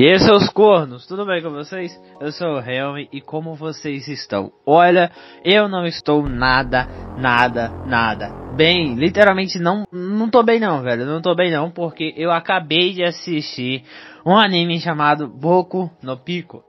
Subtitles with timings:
[0.00, 1.92] E aí, seus cornos, tudo bem com vocês?
[2.18, 4.50] Eu sou o Helm e como vocês estão?
[4.64, 5.12] Olha,
[5.44, 6.88] eu não estou nada,
[7.18, 8.94] nada, nada bem.
[8.94, 11.04] Literalmente não, não tô bem não, velho.
[11.04, 13.84] Não tô bem não, porque eu acabei de assistir
[14.24, 16.64] um anime chamado Boku no Pico.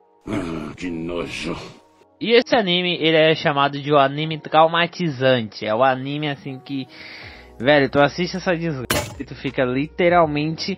[0.75, 1.55] Que nojo.
[2.20, 5.66] E esse anime, ele é chamado de um anime traumatizante.
[5.66, 6.86] É o um anime assim que,
[7.57, 10.77] velho, tu assiste essa desgraça e tu fica literalmente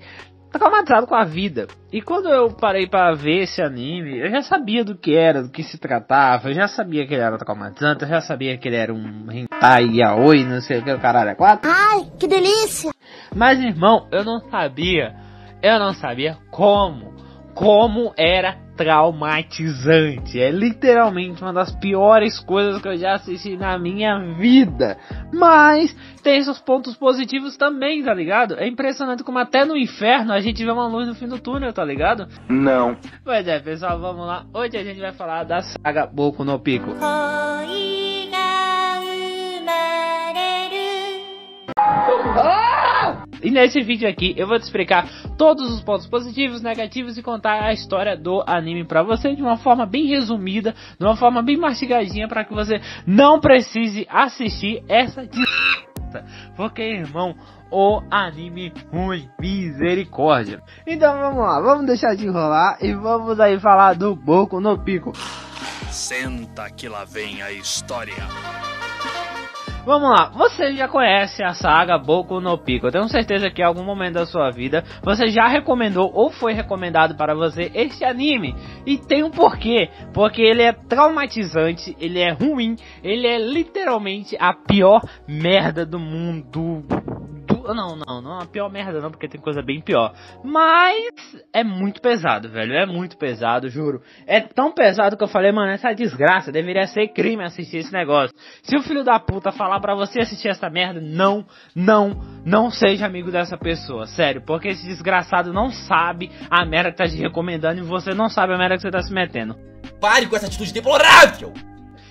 [0.60, 1.68] traumatizado com a vida.
[1.92, 5.50] E quando eu parei para ver esse anime, eu já sabia do que era, do
[5.50, 8.78] que se tratava, eu já sabia que ele era traumatizante, eu já sabia que ele
[8.78, 11.70] era um hentai yaoi, não sei o que, o caralho é quatro.
[11.70, 12.92] Ai, que delícia!
[13.36, 15.14] Mas irmão, eu não sabia,
[15.62, 17.14] eu não sabia como,
[17.54, 20.40] como era traumatizante.
[20.40, 24.98] É literalmente uma das piores coisas que eu já assisti na minha vida.
[25.32, 28.56] Mas tem seus pontos positivos também, tá ligado?
[28.56, 31.72] É impressionante como até no inferno a gente vê uma luz no fim do túnel,
[31.72, 32.28] tá ligado?
[32.50, 32.98] Não.
[33.24, 34.46] Pois é, pessoal, vamos lá.
[34.54, 36.96] Hoje a gente vai falar da saga Boku no Pico.
[43.54, 47.64] E nesse vídeo aqui eu vou te explicar todos os pontos positivos, negativos e contar
[47.64, 51.56] a história do anime para você de uma forma bem resumida, de uma forma bem
[51.56, 55.30] mastigadinha para que você não precise assistir essa
[56.56, 57.36] porque irmão,
[57.70, 60.60] o anime ruim, misericórdia.
[60.88, 65.14] Então vamos lá, vamos deixar de enrolar e vamos aí falar do Boku no Pico.
[65.92, 68.73] Senta que lá vem a história.
[69.86, 72.88] Vamos lá, você já conhece a saga Boku no Pico.
[72.88, 76.54] Eu tenho certeza que em algum momento da sua vida você já recomendou ou foi
[76.54, 78.56] recomendado para você este anime.
[78.86, 79.90] E tem um porquê.
[80.14, 86.86] Porque ele é traumatizante, ele é ruim, ele é literalmente a pior merda do mundo
[87.64, 90.14] não, não, não é a pior merda não, porque tem coisa bem pior.
[90.44, 91.14] Mas
[91.54, 92.74] é muito pesado, velho.
[92.74, 94.02] É muito pesado, juro.
[94.26, 98.36] É tão pesado que eu falei, mano, essa desgraça deveria ser crime assistir esse negócio.
[98.64, 103.06] Se o filho da puta falar pra você assistir essa merda, não, não, não seja
[103.06, 104.06] amigo dessa pessoa.
[104.08, 108.30] Sério, porque esse desgraçado não sabe a merda que tá te recomendando e você não
[108.30, 109.56] sabe a merda que você tá se metendo.
[110.02, 111.54] Pare com essa atitude deplorável!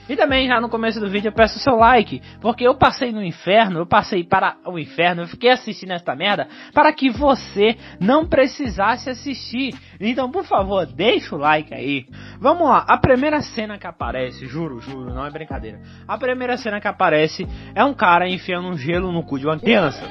[0.08, 3.22] E também já no começo do vídeo eu peço seu like, porque eu passei no
[3.22, 8.26] inferno, eu passei para o inferno, eu fiquei assistindo esta merda para que você não
[8.26, 9.74] precisasse assistir.
[10.00, 12.06] Então, por favor, deixa o like aí.
[12.40, 15.80] Vamos lá, a primeira cena que aparece, juro, juro, não é brincadeira.
[16.06, 19.58] A primeira cena que aparece é um cara enfiando um gelo no cu de uma
[19.58, 20.02] criança.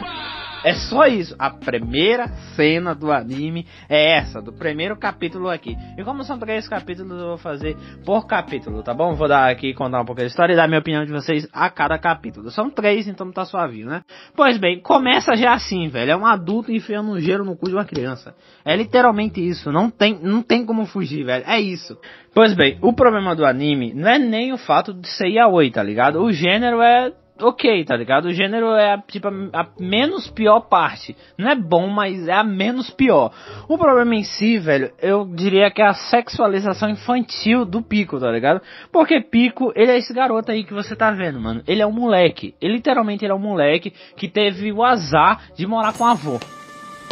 [0.64, 1.36] É só isso.
[1.40, 5.76] A primeira cena do anime é essa, do primeiro capítulo aqui.
[5.98, 9.16] E como são três capítulos, eu vou fazer por capítulo, tá bom?
[9.16, 11.70] Vou dar aqui, contar um pouco da história e dar minha opinião de vocês a
[11.70, 12.52] cada capítulo.
[12.52, 14.04] São três, então tá suave, né?
[14.36, 16.12] Pois bem, começa já assim, velho.
[16.12, 18.36] É um adulto enfiando um gelo no cu de uma criança.
[18.64, 19.72] É literalmente isso.
[19.72, 21.44] Não tem, não tem como fugir, velho.
[21.48, 21.98] É isso.
[22.36, 25.82] Pois bem, o problema do anime não é nem o fato de ser yaoi, tá
[25.82, 26.22] ligado?
[26.22, 27.12] O gênero é
[27.42, 28.26] ok, tá ligado?
[28.26, 31.16] O gênero é tipo a, a, menos pior parte.
[31.38, 33.32] Não é bom, mas é a menos pior.
[33.68, 38.32] O problema em si, velho, eu diria que é a sexualização infantil do Pico, tá
[38.32, 38.62] ligado?
[38.92, 41.64] Porque Pico, ele é esse garoto aí que você tá vendo, mano.
[41.68, 42.56] Ele é um moleque.
[42.62, 46.40] Ele literalmente ele é um moleque que teve o azar de morar com avô.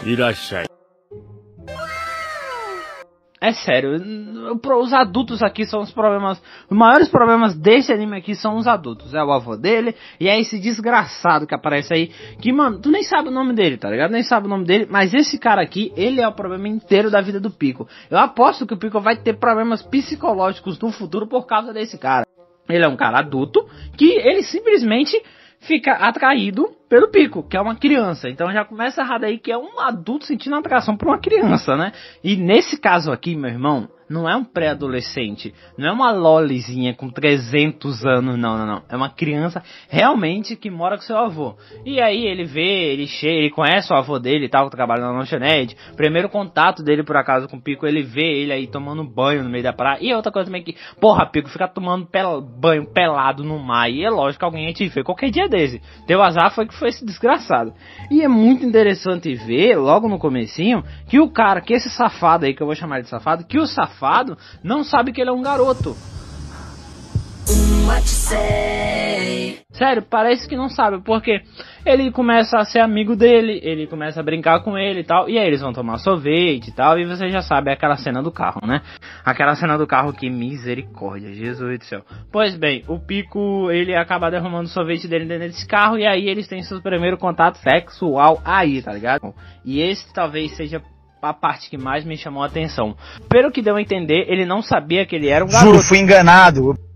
[0.05, 0.65] Irachai.
[3.41, 3.95] É sério,
[4.81, 6.41] os adultos aqui são os problemas.
[6.69, 9.13] Os maiores problemas desse anime aqui são os adultos.
[9.13, 12.07] É o avô dele e é esse desgraçado que aparece aí.
[12.41, 14.11] Que, mano, tu nem sabe o nome dele, tá ligado?
[14.11, 14.87] Nem sabe o nome dele.
[14.89, 17.87] Mas esse cara aqui, ele é o problema inteiro da vida do Pico.
[18.11, 22.25] Eu aposto que o Pico vai ter problemas psicológicos no futuro por causa desse cara.
[22.67, 23.65] Ele é um cara adulto
[23.97, 25.17] que ele simplesmente
[25.61, 28.27] fica atraído pelo Pico, que é uma criança.
[28.27, 31.93] Então já começa errado aí que é um adulto sentindo atração por uma criança, né?
[32.23, 37.09] E nesse caso aqui, meu irmão, não é um pré-adolescente, não é uma lolizinha com
[37.09, 38.83] 300 anos, não, não, não.
[38.89, 41.55] É uma criança realmente que mora com seu avô.
[41.85, 45.19] E aí ele vê, ele chega, ele conhece o avô dele e tal, trabalhando na
[45.19, 45.77] lanchonete.
[45.95, 49.49] Primeiro contato dele, por acaso, com o Pico, ele vê ele aí tomando banho no
[49.49, 49.99] meio da praia.
[50.01, 53.89] E outra coisa também que, porra, Pico, fica tomando pel banho pelado no mar.
[53.91, 55.81] E é lógico que alguém te ver qualquer dia desse.
[56.07, 57.73] Teu azar foi que foi esse desgraçado.
[58.09, 62.53] E é muito interessante ver, logo no comecinho, que o cara, que esse safado aí,
[62.53, 65.41] que eu vou chamar de safado, que o safado não sabe que ele é um
[65.41, 65.95] garoto.
[69.71, 71.41] Sério, parece que não sabe, porque
[71.85, 75.39] ele começa a ser amigo dele, ele começa a brincar com ele e tal, e
[75.39, 78.67] aí eles vão tomar sorvete e tal, e você já sabe aquela cena do carro,
[78.67, 78.81] né?
[79.23, 82.01] Aquela cena do carro que misericórdia, Jesus do céu.
[82.29, 86.27] Pois bem, o Pico, ele acaba derramando o sorvete dele dentro desse carro, e aí
[86.27, 89.33] eles têm seu primeiro contato sexual aí, tá ligado?
[89.63, 90.81] E esse talvez seja
[91.21, 92.97] a parte que mais me chamou a atenção.
[93.29, 95.71] Pelo que deu a entender, ele não sabia que ele era um garoto.
[95.71, 96.88] Juro, fui enganado.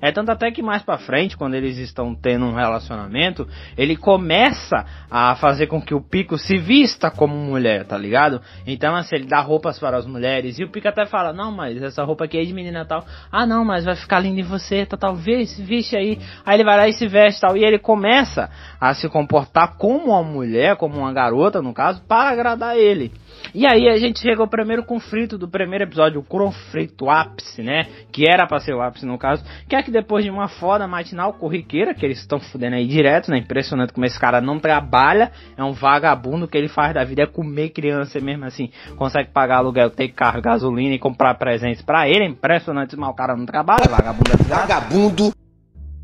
[0.00, 4.84] É tanto até que mais pra frente, quando eles estão tendo um relacionamento, ele começa
[5.10, 8.40] a fazer com que o Pico se vista como mulher, tá ligado?
[8.66, 11.82] Então, assim, ele dá roupas para as mulheres, e o Pico até fala, não, mas
[11.82, 13.04] essa roupa aqui é de menina tal.
[13.30, 16.18] Ah, não, mas vai ficar linda em você, tal, tal, vê, veste aí.
[16.44, 20.06] Aí ele vai lá e se veste tal, e ele começa a se comportar como
[20.06, 23.12] uma mulher, como uma garota, no caso, para agradar ele.
[23.54, 27.86] E aí a gente chega ao primeiro conflito do primeiro episódio, o conflito ápice, né?
[28.12, 30.86] Que era pra ser o ápice no caso, que é que depois de uma foda
[30.86, 33.38] matinal corriqueira, que eles estão fudendo aí direto, né?
[33.38, 37.26] Impressionante como esse cara não trabalha, é um vagabundo, que ele faz da vida é
[37.26, 42.24] comer criança mesmo assim, consegue pagar aluguel, ter carro, gasolina e comprar presentes para ele,
[42.24, 45.43] é impressionante, mas o cara não trabalha, vagabundo é Vagabundo.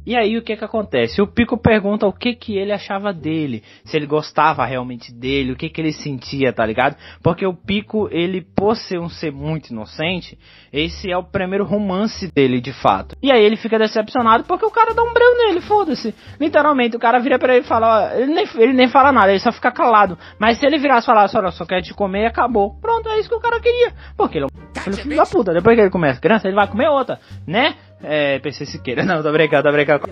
[0.07, 1.21] E aí o que que acontece?
[1.21, 5.57] O Pico pergunta o que que ele achava dele, se ele gostava realmente dele, o
[5.57, 6.97] que que ele sentia, tá ligado?
[7.23, 10.39] Porque o Pico, ele por ser um ser muito inocente,
[10.73, 13.17] esse é o primeiro romance dele de fato.
[13.23, 16.15] E aí ele fica decepcionado porque o cara dá um breu nele, foda-se.
[16.41, 19.31] Literalmente, o cara vira pra ele e fala, ó, ele nem, ele nem fala nada,
[19.31, 20.17] ele só fica calado.
[20.39, 22.75] Mas se ele virasse e falasse, olha, só quer te comer, acabou.
[22.81, 23.93] Pronto, é isso que o cara queria.
[24.17, 25.53] Porque ele é um filho da puta.
[25.53, 27.75] Depois que ele começa criança, ele vai comer outra, né?
[28.03, 29.03] É, PC Siqueira.
[29.05, 30.09] Não, tô brincando, tô brincando.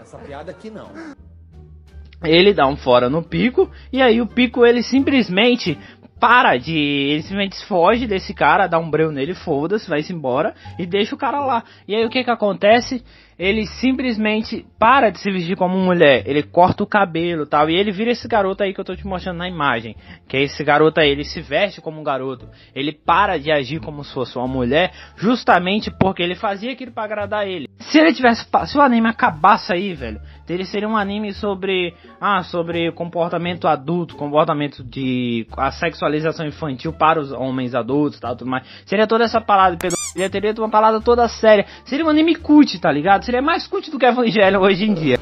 [0.00, 0.90] Essa piada aqui não.
[2.22, 5.78] Ele dá um fora no pico, e aí o pico ele simplesmente
[6.20, 6.76] para de.
[6.76, 11.18] Ele simplesmente foge desse cara, dá um breu nele, foda-se, vai-se embora e deixa o
[11.18, 11.64] cara lá.
[11.88, 13.02] E aí o que que acontece?
[13.40, 17.90] Ele simplesmente para de se vestir como mulher, ele corta o cabelo tal, e ele
[17.90, 19.96] vira esse garoto aí que eu tô te mostrando na imagem.
[20.28, 23.80] Que é esse garoto aí, ele se veste como um garoto, ele para de agir
[23.80, 27.66] como se fosse uma mulher, justamente porque ele fazia aquilo para agradar ele.
[27.78, 28.46] Se ele tivesse.
[28.66, 31.94] Se o anime acabasse aí, velho, ele seria um anime sobre.
[32.20, 35.46] Ah, sobre comportamento adulto, comportamento de.
[35.56, 38.66] a sexualização infantil para os homens adultos tal, tudo mais.
[38.84, 41.66] Seria toda essa parada de pedofilia, teria uma parada toda séria.
[41.84, 43.24] Seria um anime cult, tá ligado?
[43.24, 45.18] Seria mais cult do que Evangelho hoje em dia.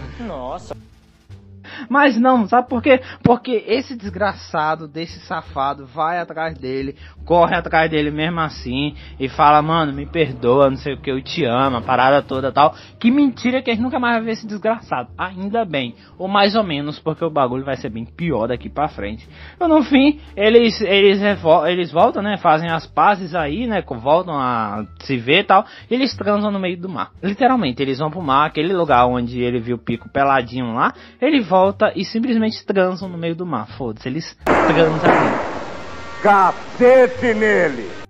[1.88, 3.00] Mas não, sabe por quê?
[3.22, 9.62] Porque esse desgraçado desse safado vai atrás dele, corre atrás dele mesmo assim e fala,
[9.62, 12.74] mano, me perdoa, não sei o que, eu te amo, a parada toda tal.
[12.98, 15.08] Que mentira que a gente nunca mais vai ver esse desgraçado.
[15.16, 18.88] Ainda bem, ou mais ou menos, porque o bagulho vai ser bem pior daqui pra
[18.88, 19.28] frente.
[19.54, 21.20] Então, no fim, eles eles
[21.66, 25.94] eles voltam, né, fazem as pazes aí, né, voltam a se ver e tal, e
[25.94, 27.10] eles transam no meio do mar.
[27.22, 31.40] Literalmente, eles vão pro mar, aquele lugar onde ele viu o pico peladinho lá, ele
[31.40, 33.68] volta e simplesmente transam no meio do mar.
[33.76, 36.22] Foda-se, eles transam ali.
[36.22, 38.07] Cacete nele!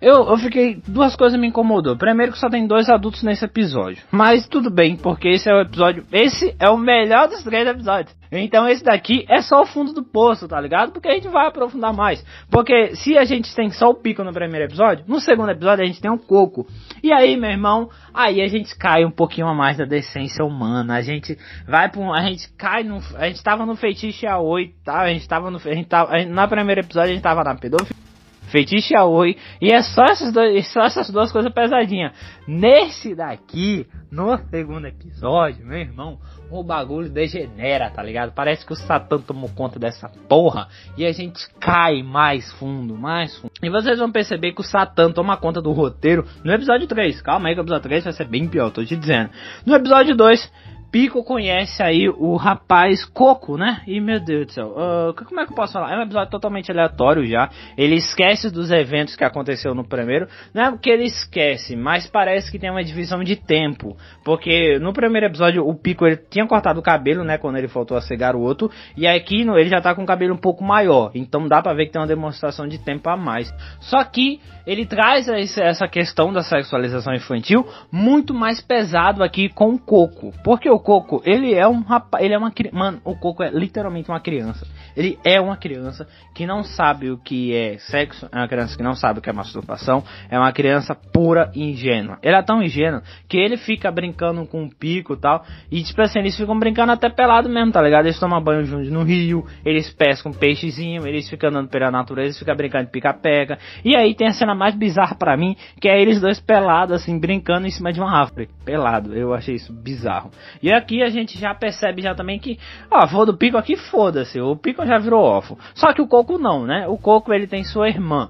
[0.00, 0.80] Eu, eu fiquei.
[0.88, 1.94] Duas coisas me incomodou.
[1.96, 4.02] Primeiro que só tem dois adultos nesse episódio.
[4.10, 6.06] Mas tudo bem, porque esse é o episódio.
[6.10, 8.16] Esse é o melhor dos três episódios.
[8.32, 10.92] Então esse daqui é só o fundo do poço, tá ligado?
[10.92, 12.24] Porque a gente vai aprofundar mais.
[12.50, 15.86] Porque se a gente tem só o pico no primeiro episódio, no segundo episódio a
[15.86, 16.66] gente tem um coco.
[17.02, 20.94] E aí, meu irmão, aí a gente cai um pouquinho a mais da decência humana.
[20.94, 21.36] A gente
[21.68, 22.14] vai pra um.
[22.14, 23.00] A gente cai no.
[23.16, 25.00] A gente tava no feitiço a 8, tá?
[25.00, 25.58] A gente tava no.
[25.58, 28.09] A gente tava, na primeiro episódio a gente tava na pedofilia.
[28.50, 29.36] Feitiço Yaoi.
[29.60, 32.12] E é só essas, dois, só essas duas coisas pesadinhas.
[32.46, 36.18] Nesse daqui, no segundo episódio, meu irmão,
[36.50, 38.32] o bagulho degenera, tá ligado?
[38.32, 43.36] Parece que o Satã tomou conta dessa porra e a gente cai mais fundo, mais
[43.38, 43.52] fundo.
[43.62, 47.22] E vocês vão perceber que o Satã toma conta do roteiro no episódio 3.
[47.22, 49.30] Calma aí que o episódio 3 vai ser bem pior, tô te dizendo.
[49.64, 50.52] No episódio 2,
[50.90, 53.82] Pico conhece aí o rapaz Coco, né?
[53.86, 55.92] E meu Deus do céu, ah, como é que eu posso falar?
[55.92, 57.48] É um episódio totalmente aleatório já.
[57.76, 60.26] Ele esquece dos eventos que aconteceu no primeiro.
[60.52, 63.96] Não é porque ele esquece, mas parece que tem uma divisão de tempo.
[64.24, 67.38] Porque no primeiro episódio o Pico ele tinha cortado o cabelo, né?
[67.38, 68.70] Quando ele voltou a ser garoto.
[68.96, 71.12] E aqui no, ele já tá com o cabelo um pouco maior.
[71.14, 73.52] Então dá pra ver que tem uma demonstração de tempo a mais.
[73.80, 79.78] Só que ele traz essa questão da sexualização infantil muito mais pesado aqui com o
[79.78, 80.32] Coco.
[80.42, 83.50] Porque o Coco, ele é um rapaz, ele é uma criança, mano, o Coco é
[83.50, 84.66] literalmente uma criança.
[85.00, 88.82] Ele é uma criança que não sabe o que é sexo, é uma criança que
[88.82, 92.18] não sabe o que é masturbação, é uma criança pura e ingênua.
[92.22, 95.42] Ele é tão ingênuo que ele fica brincando com o pico e tal,
[95.72, 98.04] e tipo assim, eles ficam brincando até pelado mesmo, tá ligado?
[98.04, 102.38] Eles tomam banho juntos no rio, eles pescam peixezinho, eles ficam andando pela natureza, eles
[102.38, 103.58] ficam brincando de pica-pega.
[103.82, 107.18] E aí tem a cena mais bizarra pra mim, que é eles dois pelados, assim,
[107.18, 108.50] brincando em cima de uma árvore.
[108.66, 110.30] Pelado, eu achei isso bizarro.
[110.62, 112.58] E aqui a gente já percebe já também que,
[112.90, 115.56] ó, vou do pico aqui, foda-se, o pico já virou órfão.
[115.74, 116.86] Só que o Coco não, né?
[116.88, 118.28] O Coco ele tem sua irmã.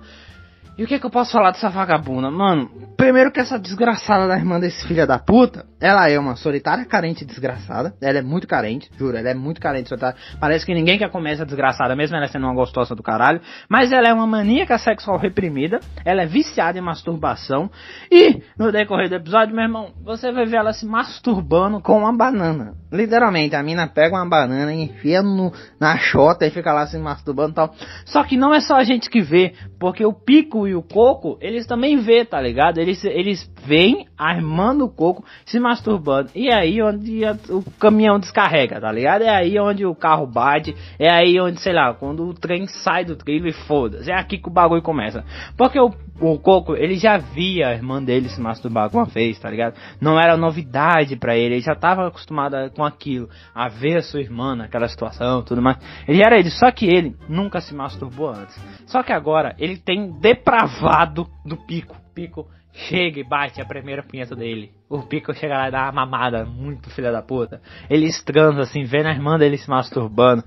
[0.81, 2.31] E o que, é que eu posso falar dessa vagabunda?
[2.31, 6.87] Mano, primeiro que essa desgraçada da irmã desse filho da puta, ela é uma solitária
[6.87, 7.93] carente desgraçada.
[8.01, 10.17] Ela é muito carente, juro, ela é muito carente solitária.
[10.41, 13.43] Parece que ninguém quer comer essa desgraçada, mesmo ela sendo uma gostosa do caralho.
[13.69, 15.81] Mas ela é uma maníaca sexual reprimida.
[16.03, 17.71] Ela é viciada em masturbação.
[18.11, 22.17] E no decorrer do episódio, meu irmão, você vai ver ela se masturbando com uma
[22.17, 22.73] banana.
[22.93, 27.53] Literalmente, a mina pega uma banana, enfia no, na chota e fica lá se masturbando
[27.53, 27.75] e tal.
[28.05, 31.39] Só que não é só a gente que vê, porque o pico e o Coco,
[31.41, 32.79] eles também vê, tá ligado?
[32.79, 36.31] Eles, eles veem a irmã do Coco se masturbando.
[36.35, 39.23] E é aí onde a, o caminhão descarrega, tá ligado?
[39.23, 40.75] É aí onde o carro bate.
[40.99, 44.11] É aí onde, sei lá, quando o trem sai do trilho e foda-se.
[44.11, 45.25] É aqui que o bagulho começa.
[45.57, 49.49] Porque o, o Coco, ele já via a irmã dele se masturbar alguma vez, tá
[49.49, 49.75] ligado?
[50.01, 51.55] Não era novidade para ele.
[51.55, 53.29] Ele já tava acostumado com aquilo.
[53.55, 55.77] A ver a sua irmã naquela situação, tudo mais.
[56.09, 56.51] Ele era ele.
[56.51, 58.59] Só que ele nunca se masturbou antes.
[58.87, 61.95] Só que agora ele tem depravado do Pico.
[62.15, 64.73] Pico chega e bate a primeira punheta dele.
[64.89, 67.61] O Pico chega lá e dá uma mamada, muito filha da puta.
[67.91, 70.43] Ele transam assim, vendo a irmã dele se masturbando.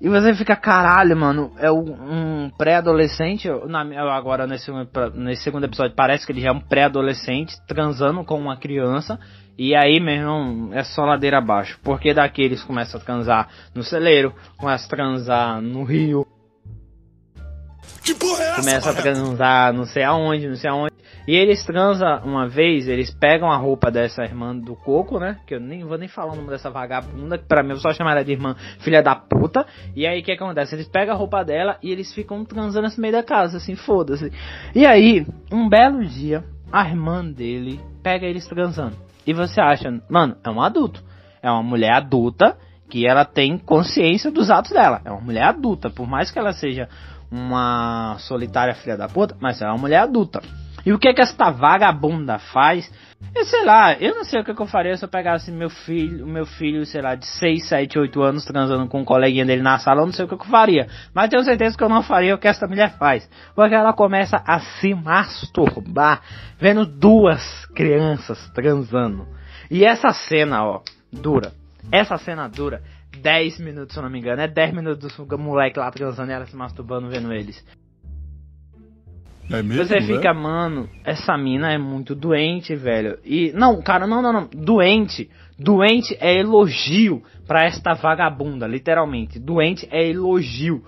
[0.00, 4.70] E você fica, caralho, mano, é um pré-adolescente, agora nesse,
[5.14, 9.18] nesse segundo episódio parece que ele já é um pré-adolescente transando com uma criança.
[9.58, 11.78] E aí, meu irmão, é só ladeira abaixo.
[11.82, 16.26] Porque daqui eles começam a transar no celeiro, começam a transar no rio.
[18.02, 18.60] Que porra é essa?
[18.60, 20.94] Começa a transar não sei aonde, não sei aonde.
[21.26, 25.40] E eles transam uma vez, eles pegam a roupa dessa irmã do Coco, né?
[25.44, 27.92] Que eu nem vou nem falar o nome dessa vagabunda, que pra mim eu só
[27.92, 29.66] chamar ela de irmã filha da puta.
[29.96, 30.76] E aí o que acontece?
[30.76, 34.30] Eles pegam a roupa dela e eles ficam transando nesse meio da casa, assim, foda-se.
[34.72, 39.05] E aí, um belo dia, a irmã dele pega eles transando.
[39.26, 41.02] E você acha, mano, é um adulto.
[41.42, 42.56] É uma mulher adulta
[42.88, 45.00] que ela tem consciência dos atos dela.
[45.04, 46.88] É uma mulher adulta, por mais que ela seja
[47.30, 50.40] uma solitária filha da puta, mas é uma mulher adulta.
[50.84, 52.90] E o que que esta vagabunda faz?
[53.34, 56.26] Eu sei lá, eu não sei o que, eu faria se eu pegasse meu filho,
[56.26, 59.78] meu filho, sei lá, de 6, 7, 8 anos transando com um coleguinha dele na
[59.78, 60.88] sala, eu não sei o que eu faria.
[61.14, 63.28] Mas tenho certeza que eu não faria o que essa mulher faz.
[63.54, 66.22] Porque ela começa a se masturbar
[66.58, 69.26] vendo duas crianças transando.
[69.70, 70.80] E essa cena, ó,
[71.12, 71.52] dura.
[71.92, 72.82] Essa cena dura
[73.20, 74.42] 10 minutos, se eu não me engano.
[74.42, 77.64] É 10 minutos do moleque lá transando e ela se masturbando vendo eles.
[79.50, 80.06] É mesmo, Você né?
[80.06, 83.18] fica, mano, essa mina é muito doente, velho.
[83.24, 84.48] E não, cara, não, não, não.
[84.52, 89.38] Doente, doente é elogio pra esta vagabunda, literalmente.
[89.38, 90.82] Doente é elogio.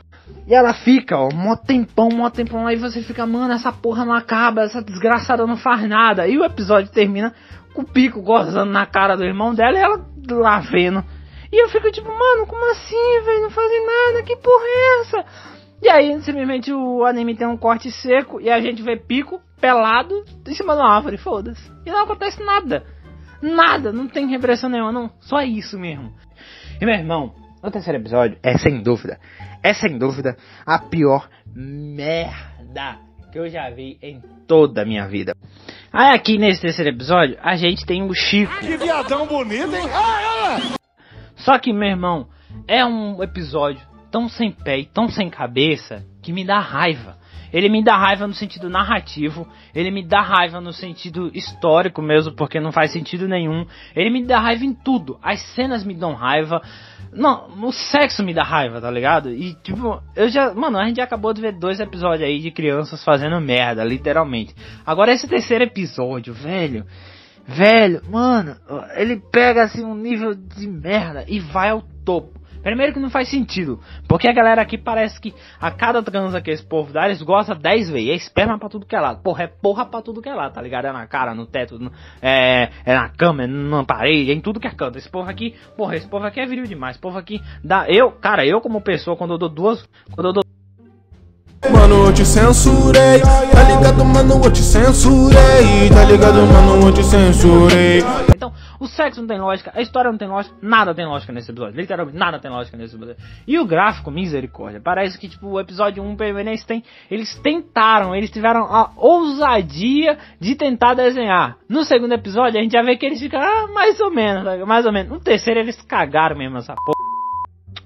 [0.47, 4.05] E ela fica, ó, mó tempão, mó tempão lá e você fica, mano, essa porra
[4.05, 6.27] não acaba, essa desgraçada não faz nada.
[6.27, 7.35] E o episódio termina
[7.73, 11.05] com o pico gozando na cara do irmão dela e ela lá vendo.
[11.51, 13.43] E eu fico tipo, mano, como assim, velho?
[13.43, 15.25] Não fazem nada, que porra é essa?
[15.81, 20.25] E aí, simplesmente o anime tem um corte seco e a gente vê pico pelado
[20.47, 21.71] em cima de uma árvore, foda-se.
[21.87, 22.85] E não acontece nada.
[23.41, 25.11] Nada, não tem repressão nenhuma, não.
[25.21, 26.13] Só isso mesmo.
[26.81, 27.33] E meu irmão,
[27.63, 29.19] o terceiro episódio é sem dúvida,
[29.63, 32.99] é sem dúvida a pior merda
[33.31, 35.35] que eu já vi em toda a minha vida.
[35.93, 38.53] Aí aqui nesse terceiro episódio, a gente tem o Chico.
[38.61, 39.89] Que viadão bonito, hein?
[41.37, 42.29] Só que, meu irmão,
[42.67, 47.17] é um episódio tão sem pé e tão sem cabeça que me dá raiva.
[47.53, 52.35] Ele me dá raiva no sentido narrativo, ele me dá raiva no sentido histórico mesmo,
[52.35, 53.67] porque não faz sentido nenhum.
[53.97, 55.19] Ele me dá raiva em tudo.
[55.23, 56.61] As cenas me dão raiva.
[57.13, 59.31] Não, o sexo me dá raiva, tá ligado?
[59.31, 60.53] E tipo, eu já.
[60.55, 64.55] Mano, a gente já acabou de ver dois episódios aí de crianças fazendo merda, literalmente.
[64.85, 66.85] Agora esse terceiro episódio, velho.
[67.47, 68.57] Velho, mano,
[68.95, 72.39] ele pega assim um nível de merda e vai ao topo.
[72.69, 76.51] Primeiro que não faz sentido, porque a galera aqui parece que a cada transa que
[76.51, 78.11] esse povo dá, eles gostam 10 vezes.
[78.11, 79.23] É esperma pra tudo que é lado.
[79.23, 80.85] Porra, é porra pra tudo que é lado, tá ligado?
[80.87, 84.41] É na cara, no teto, no- é, é na cama, é na parede, é em
[84.43, 84.99] tudo que é canto.
[84.99, 86.97] Esse povo aqui, porra, esse povo aqui é viril demais.
[86.97, 87.87] Esse povo aqui dá.
[87.89, 89.83] Eu, cara, eu como pessoa, quando eu dou duas.
[90.15, 90.43] Quando eu dou
[91.67, 97.03] Mano, eu te censurei, tá ligado, mano, eu te censurei, tá ligado, mano, eu te
[97.03, 97.99] censurei.
[98.33, 101.51] Então, o sexo não tem lógica, a história não tem lógica, nada tem lógica nesse
[101.51, 101.77] episódio.
[101.77, 103.17] Literalmente, nada tem lógica nesse episódio.
[103.47, 104.81] E o gráfico, misericórdia.
[104.81, 106.17] Parece que, tipo, o episódio 1
[106.49, 111.57] eles, tem, eles tentaram, eles tiveram a ousadia de tentar desenhar.
[111.69, 114.87] No segundo episódio, a gente já vê que eles ficam, ah, mais ou menos, mais
[114.87, 115.11] ou menos.
[115.11, 117.09] No terceiro, eles cagaram mesmo essa porra.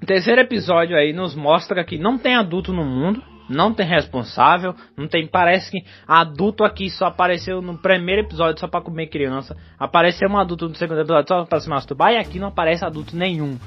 [0.03, 3.23] O terceiro episódio aí nos mostra que não tem adulto no mundo,
[3.53, 5.27] não tem responsável, não tem.
[5.27, 9.57] Parece que adulto aqui só apareceu no primeiro episódio só pra comer criança.
[9.79, 13.17] Apareceu um adulto no segundo episódio só pra se masturbar e aqui não aparece adulto
[13.17, 13.59] nenhum.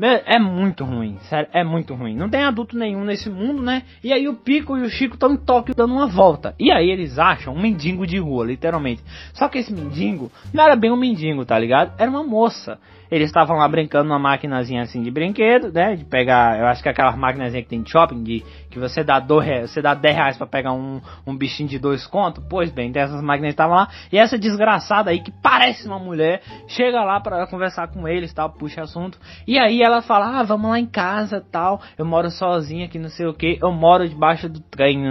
[0.00, 2.16] É muito ruim, sério, é muito ruim.
[2.16, 3.82] Não tem adulto nenhum nesse mundo, né?
[4.02, 6.54] E aí o Pico e o Chico estão em Tóquio dando uma volta.
[6.58, 9.02] E aí eles acham um mendigo de rua, literalmente.
[9.34, 11.92] Só que esse mendigo não era bem um mendigo, tá ligado?
[11.98, 12.78] Era uma moça.
[13.12, 15.94] Eles estavam lá brincando numa maquinazinha assim de brinquedo, né?
[15.94, 19.04] De pegar, eu acho que é aquelas maquinazinhas que tem de shopping, de que você
[19.04, 22.42] dá, do, você dá 10 reais pra pegar um, um bichinho de dois contos.
[22.48, 23.90] Pois bem, dessas máquinas estavam lá.
[24.10, 28.48] E essa desgraçada aí, que parece uma mulher, chega lá para conversar com eles tal,
[28.48, 29.18] puxa assunto.
[29.46, 31.82] E aí ela fala: Ah, vamos lá em casa tal.
[31.98, 33.58] Eu moro sozinha aqui, não sei o que.
[33.60, 35.02] Eu moro debaixo do trem.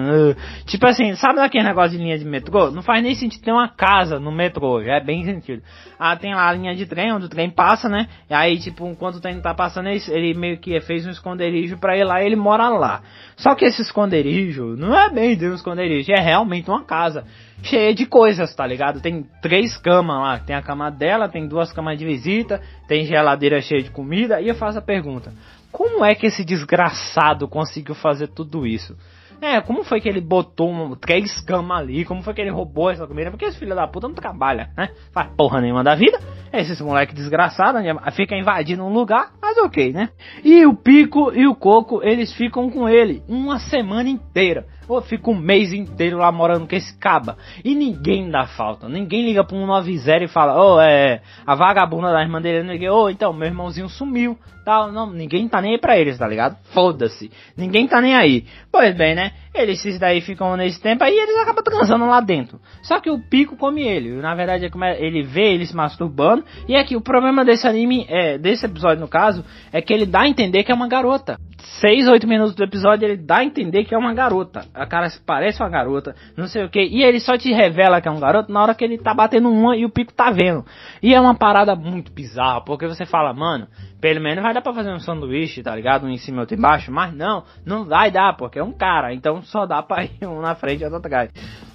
[0.65, 2.71] Tipo assim, sabe daquele negócio de linha de metrô?
[2.71, 5.61] Não faz nem sentido ter uma casa no metrô, já é bem sentido.
[5.99, 8.07] Ah, tem lá a linha de trem, onde o trem passa, né?
[8.29, 11.77] E aí, tipo, enquanto o trem tá passando, ele, ele meio que fez um esconderijo
[11.77, 13.01] pra ir lá e ele mora lá.
[13.35, 17.25] Só que esse esconderijo não é bem de um esconderijo, é realmente uma casa
[17.63, 19.01] cheia de coisas, tá ligado?
[19.01, 23.61] Tem três camas lá, tem a cama dela, tem duas camas de visita, tem geladeira
[23.61, 25.33] cheia de comida, e eu faço a pergunta:
[25.71, 28.95] como é que esse desgraçado conseguiu fazer tudo isso?
[29.41, 32.05] É, como foi que ele botou um, três camas ali?
[32.05, 33.31] Como foi que ele roubou essa comida?
[33.31, 34.89] Porque esse filho da puta não trabalha, né?
[35.11, 36.19] Faz porra nenhuma da vida.
[36.53, 37.95] Esses moleque desgraçado né?
[38.11, 40.09] fica invadindo um lugar, mas ok, né?
[40.43, 44.67] E o Pico e o Coco, eles ficam com ele uma semana inteira.
[44.87, 47.37] Ou fica um mês inteiro lá morando com esse caba.
[47.63, 48.89] E ninguém dá falta.
[48.89, 51.21] Ninguém liga pro 190 e fala, ô, oh, é.
[51.45, 54.37] A vagabunda da irmã dele, ô, oh, então, meu irmãozinho sumiu.
[54.63, 56.55] Tal, não, ninguém tá nem aí pra eles, tá ligado?
[56.73, 57.31] Foda-se.
[57.57, 58.45] Ninguém tá nem aí.
[58.71, 59.31] Pois bem, né?
[59.53, 62.59] Eles esses daí ficam nesse tempo aí eles acabam transando lá dentro.
[62.83, 64.13] Só que o pico come ele.
[64.21, 66.45] Na verdade, é ele vê ele se masturbando.
[66.67, 70.21] E aqui o problema desse anime, é, desse episódio no caso, é que ele dá
[70.21, 71.37] a entender que é uma garota.
[71.79, 74.65] 6, 8 minutos do episódio ele dá a entender que é uma garota.
[74.73, 76.81] A cara parece uma garota, não sei o que.
[76.81, 79.49] E ele só te revela que é um garoto na hora que ele tá batendo
[79.49, 80.65] uma e o pico tá vendo.
[81.01, 83.67] E é uma parada muito bizarra, porque você fala, mano,
[84.01, 86.07] pelo menos vai dar pra fazer um sanduíche, tá ligado?
[86.07, 86.91] Um em cima e outro embaixo.
[86.91, 89.13] Mas não, não vai dar, porque é um cara.
[89.13, 91.29] Então só dá pra ir um na frente e outro atrás.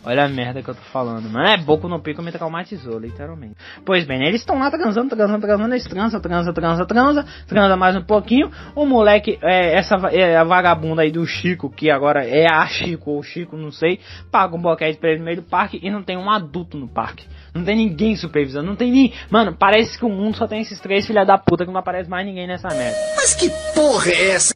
[0.07, 1.49] Olha a merda que eu tô falando, mano.
[1.49, 3.57] É boco no pico me traumatizou, literalmente.
[3.85, 7.97] Pois bem, eles estão lá transando, transando, transando, eles transa, transa, transa, transa, transa mais
[7.97, 8.49] um pouquinho.
[8.77, 13.11] O moleque, é, essa é a vagabunda aí do Chico, que agora é a Chico
[13.11, 13.99] ou Chico, não sei,
[14.31, 16.87] paga um boquete pra ele no meio do parque e não tem um adulto no
[16.87, 17.27] parque.
[17.53, 19.12] Não tem ninguém supervisando, não tem nem.
[19.29, 22.09] Mano, parece que o mundo só tem esses três filha da puta que não aparece
[22.09, 22.97] mais ninguém nessa merda.
[23.16, 24.56] Mas que porra é essa?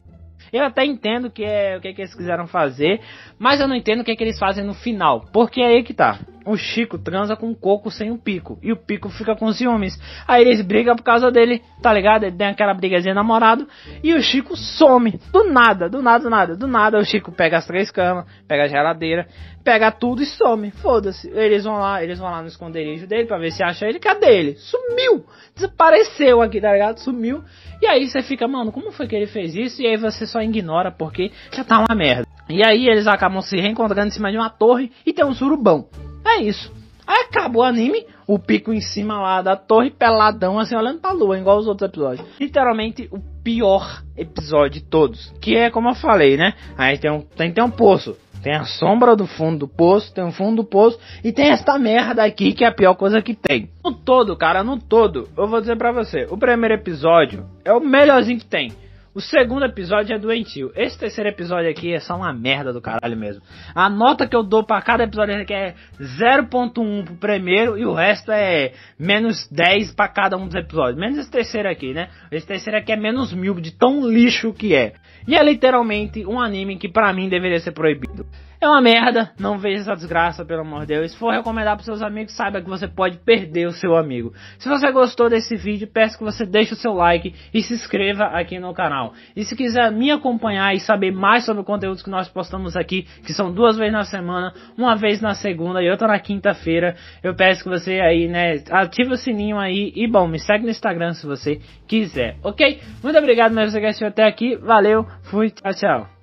[0.51, 2.99] Eu até entendo que é o que, que eles quiseram fazer,
[3.39, 5.25] mas eu não entendo o que, que eles fazem no final.
[5.31, 6.19] Porque é aí que tá.
[6.45, 8.57] O Chico transa com o Coco sem o Pico.
[8.61, 9.99] E o Pico fica com ciúmes.
[10.27, 12.23] Aí eles brigam por causa dele, tá ligado?
[12.23, 13.67] Ele tem aquela brigazinha namorado.
[14.03, 15.19] E o Chico some.
[15.31, 16.55] Do nada, do nada, do nada.
[16.55, 19.27] Do nada o Chico pega as três camas, pega a geladeira,
[19.63, 20.71] pega tudo e some.
[20.71, 21.29] Foda-se.
[21.29, 23.99] Eles vão lá, eles vão lá no esconderijo dele pra ver se acha ele.
[23.99, 24.55] Cadê ele?
[24.55, 25.23] Sumiu!
[25.55, 26.97] Desapareceu aqui, tá ligado?
[26.97, 27.43] Sumiu.
[27.81, 29.81] E aí você fica, mano, como foi que ele fez isso?
[29.81, 32.27] E aí você só ignora porque já tá uma merda.
[32.49, 35.87] E aí eles acabam se reencontrando em cima de uma torre e tem um surubão.
[36.25, 36.71] É isso.
[37.05, 41.11] Aí acabou o anime, o pico em cima lá da torre, peladão, assim, olhando pra
[41.11, 42.25] lua, igual os outros episódios.
[42.39, 45.33] Literalmente o pior episódio de todos.
[45.41, 46.53] Que é como eu falei, né?
[46.77, 48.15] Aí tem um, tem, tem um poço.
[48.41, 51.77] Tem a sombra do fundo do poço, tem o fundo do poço e tem esta
[51.77, 53.69] merda aqui que é a pior coisa que tem.
[53.83, 57.79] No todo, cara, no todo, eu vou dizer pra você, o primeiro episódio é o
[57.79, 58.71] melhorzinho que tem.
[59.13, 60.71] O segundo episódio é doentio.
[60.73, 63.41] Esse terceiro episódio aqui é só uma merda do caralho mesmo.
[63.75, 67.93] A nota que eu dou para cada episódio aqui é 0.1 pro primeiro e o
[67.93, 70.97] resto é menos 10 para cada um dos episódios.
[70.97, 72.07] Menos esse terceiro aqui, né?
[72.31, 74.93] Esse terceiro aqui é menos mil de tão lixo que é.
[75.27, 78.25] E é literalmente um anime que para mim deveria ser proibido.
[78.61, 81.11] É uma merda, não veja essa desgraça, pelo amor de Deus.
[81.11, 84.35] Se for recomendar para seus amigos, saiba que você pode perder o seu amigo.
[84.59, 88.25] Se você gostou desse vídeo, peço que você deixe o seu like e se inscreva
[88.25, 89.15] aqui no canal.
[89.35, 93.07] E se quiser me acompanhar e saber mais sobre o conteúdo que nós postamos aqui,
[93.25, 97.33] que são duas vezes na semana, uma vez na segunda e outra na quinta-feira, eu
[97.33, 101.13] peço que você aí, né, ative o sininho aí e bom, me segue no Instagram
[101.13, 102.79] se você quiser, ok?
[103.01, 106.20] Muito obrigado, você que assistiu até aqui, valeu, fui, tchau, tchau.